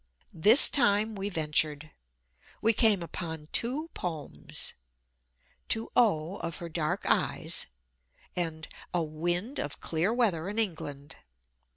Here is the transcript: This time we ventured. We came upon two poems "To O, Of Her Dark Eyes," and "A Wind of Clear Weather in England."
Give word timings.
This 0.33 0.67
time 0.67 1.13
we 1.13 1.29
ventured. 1.29 1.91
We 2.59 2.73
came 2.73 3.03
upon 3.03 3.49
two 3.51 3.91
poems 3.93 4.73
"To 5.69 5.91
O, 5.95 6.37
Of 6.37 6.57
Her 6.57 6.69
Dark 6.69 7.05
Eyes," 7.05 7.67
and 8.35 8.67
"A 8.95 9.03
Wind 9.03 9.59
of 9.59 9.79
Clear 9.79 10.11
Weather 10.11 10.49
in 10.49 10.57
England." 10.57 11.17